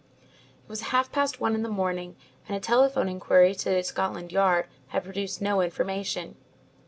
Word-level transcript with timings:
It 0.63 0.67
was 0.67 0.81
half 0.89 1.11
past 1.11 1.39
one 1.39 1.53
in 1.53 1.61
the 1.61 1.69
morning, 1.69 2.15
and 2.47 2.57
a 2.57 2.59
telephone 2.59 3.07
inquiry 3.07 3.53
to 3.53 3.83
Scotland 3.83 4.31
Yard 4.31 4.65
had 4.87 5.03
produced 5.03 5.43
no 5.43 5.61
information. 5.61 6.37